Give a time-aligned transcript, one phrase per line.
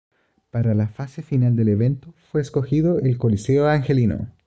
[0.49, 4.31] Para la fase final del evento fue escogido el Coliseo angelino.